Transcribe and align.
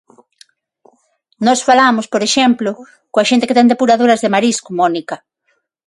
Nós 1.45 1.59
falamos, 1.67 2.05
por 2.13 2.21
exemplo, 2.27 2.69
coa 3.11 3.27
xente 3.29 3.47
que 3.47 3.57
ten 3.57 3.69
depuradoras 3.71 4.21
de 4.21 4.31
marisco, 4.35 4.69
Mónica. 4.79 5.15